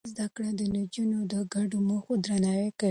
زده 0.13 0.27
کړې 0.35 0.51
نجونې 0.75 1.19
د 1.31 1.33
ګډو 1.53 1.77
موخو 1.87 2.13
درناوی 2.25 2.69
کوي. 2.71 2.79